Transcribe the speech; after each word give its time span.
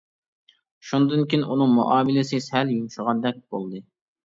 شۇندىن 0.91 1.21
كىيىن 1.33 1.43
ئۇنىڭ 1.49 1.77
مۇئامىلىسى 1.81 2.41
سەل 2.49 2.75
يۇمشىغاندەك 2.79 3.41
بولدى. 3.57 3.87